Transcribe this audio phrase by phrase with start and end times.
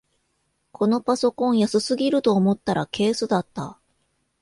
[0.71, 3.77] このパソコン安すぎると思ったらケースだった